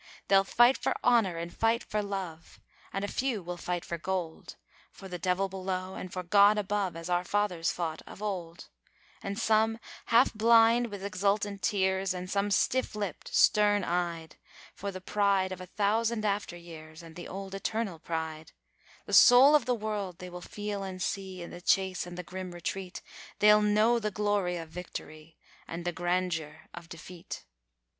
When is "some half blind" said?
9.37-10.87